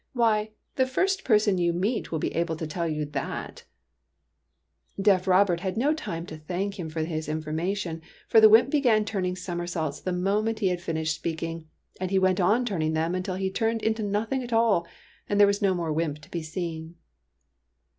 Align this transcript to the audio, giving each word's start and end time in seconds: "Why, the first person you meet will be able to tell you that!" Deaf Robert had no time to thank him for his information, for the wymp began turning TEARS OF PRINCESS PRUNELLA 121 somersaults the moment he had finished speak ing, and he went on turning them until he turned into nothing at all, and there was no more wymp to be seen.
"Why, 0.23 0.49
the 0.77 0.87
first 0.87 1.23
person 1.23 1.59
you 1.59 1.73
meet 1.73 2.11
will 2.11 2.17
be 2.17 2.33
able 2.33 2.55
to 2.55 2.65
tell 2.65 2.87
you 2.87 3.05
that!" 3.05 3.65
Deaf 4.99 5.27
Robert 5.27 5.59
had 5.59 5.77
no 5.77 5.93
time 5.93 6.25
to 6.25 6.37
thank 6.39 6.79
him 6.79 6.89
for 6.89 7.03
his 7.03 7.29
information, 7.29 8.01
for 8.27 8.41
the 8.41 8.49
wymp 8.49 8.71
began 8.71 9.05
turning 9.05 9.35
TEARS 9.35 9.47
OF 9.47 9.57
PRINCESS 9.57 9.73
PRUNELLA 10.01 10.21
121 10.23 10.25
somersaults 10.25 10.25
the 10.25 10.41
moment 10.41 10.57
he 10.57 10.69
had 10.69 10.81
finished 10.81 11.13
speak 11.13 11.43
ing, 11.43 11.67
and 12.01 12.09
he 12.09 12.17
went 12.17 12.39
on 12.39 12.65
turning 12.65 12.93
them 12.93 13.13
until 13.13 13.35
he 13.35 13.51
turned 13.51 13.83
into 13.83 14.01
nothing 14.01 14.41
at 14.41 14.51
all, 14.51 14.87
and 15.29 15.39
there 15.39 15.45
was 15.45 15.61
no 15.61 15.75
more 15.75 15.93
wymp 15.93 16.17
to 16.21 16.31
be 16.31 16.41
seen. 16.41 16.95